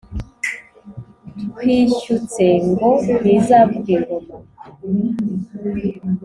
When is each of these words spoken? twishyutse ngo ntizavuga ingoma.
twishyutse 1.51 2.45
ngo 2.69 2.89
ntizavuga 3.21 3.89
ingoma. 3.97 4.35